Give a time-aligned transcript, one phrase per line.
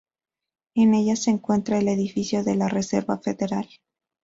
[0.73, 3.69] En ella se encuentra el edificio de la Reserva Federal.